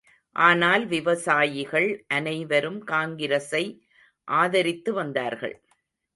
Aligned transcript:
ஆனால் 0.35 0.85
விவசாயிகள் 0.85 2.05
அனைவரும் 2.07 2.81
காங்கிரசை 2.87 3.63
ஆதரித்து 4.27 4.93
வந்தார்கள். 4.93 5.55